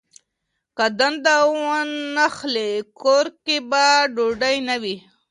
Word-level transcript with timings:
که 0.77 0.85
دنده 0.99 1.37
وانخلي، 1.53 2.71
کور 3.01 3.25
کې 3.43 3.57
به 3.69 3.85
ډوډۍ 4.15 4.57
نه 4.69 4.75
وي. 4.81 4.97